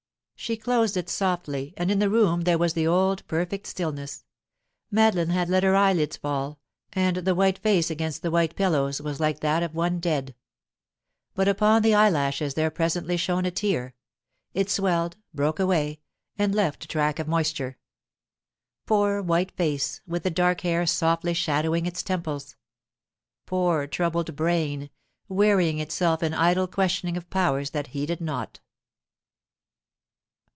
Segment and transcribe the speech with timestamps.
[0.35, 4.25] She closed it softly, and in the room there was the old perfect stillness.
[4.89, 6.59] Madeline had let her eyelids fall,
[6.93, 10.33] and the white face against the white pillows was like that of one dead.
[11.35, 13.93] But upon the eyelashes there presently shone a tear;
[14.55, 15.99] it swelled, broke away,
[16.39, 17.77] and left a track of moisture.
[18.87, 22.55] Poor white face, with the dark hair softly shadowing its temples!
[23.45, 24.89] Poor troubled brain,
[25.29, 28.59] wearying itself in idle questioning of powers that heeded not!